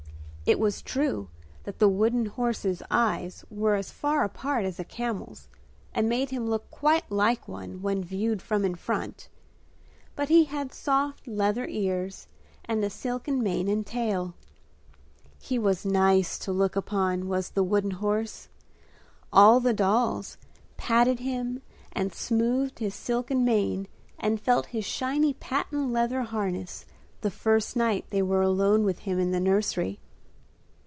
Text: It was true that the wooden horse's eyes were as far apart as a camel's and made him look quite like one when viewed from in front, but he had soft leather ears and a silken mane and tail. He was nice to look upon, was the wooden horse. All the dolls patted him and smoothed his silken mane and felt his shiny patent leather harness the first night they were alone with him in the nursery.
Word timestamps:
It 0.43 0.59
was 0.59 0.81
true 0.81 1.29
that 1.63 1.79
the 1.79 1.87
wooden 1.87 2.25
horse's 2.25 2.83
eyes 2.91 3.45
were 3.49 3.75
as 3.75 3.89
far 3.89 4.25
apart 4.25 4.65
as 4.65 4.81
a 4.81 4.83
camel's 4.83 5.47
and 5.93 6.09
made 6.09 6.31
him 6.31 6.45
look 6.45 6.69
quite 6.69 7.09
like 7.09 7.47
one 7.47 7.81
when 7.81 8.03
viewed 8.03 8.41
from 8.41 8.65
in 8.65 8.75
front, 8.75 9.29
but 10.13 10.27
he 10.27 10.45
had 10.45 10.73
soft 10.73 11.25
leather 11.25 11.65
ears 11.67 12.27
and 12.65 12.83
a 12.83 12.89
silken 12.89 13.41
mane 13.41 13.69
and 13.69 13.85
tail. 13.87 14.33
He 15.39 15.57
was 15.57 15.85
nice 15.85 16.37
to 16.39 16.51
look 16.51 16.75
upon, 16.75 17.29
was 17.29 17.51
the 17.51 17.63
wooden 17.63 17.91
horse. 17.91 18.49
All 19.31 19.61
the 19.61 19.73
dolls 19.73 20.37
patted 20.75 21.19
him 21.19 21.61
and 21.93 22.13
smoothed 22.13 22.79
his 22.79 22.93
silken 22.95 23.45
mane 23.45 23.87
and 24.19 24.41
felt 24.41 24.65
his 24.75 24.83
shiny 24.83 25.33
patent 25.35 25.93
leather 25.93 26.23
harness 26.23 26.85
the 27.21 27.31
first 27.31 27.77
night 27.77 28.03
they 28.09 28.21
were 28.23 28.41
alone 28.41 28.83
with 28.83 28.99
him 28.99 29.17
in 29.17 29.31
the 29.31 29.39
nursery. 29.39 29.99